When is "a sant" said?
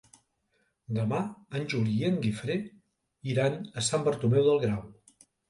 3.61-4.09